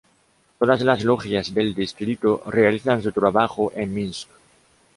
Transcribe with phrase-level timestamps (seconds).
[0.57, 4.27] Todas las logias del distrito realizan su trabajo, en Minsk.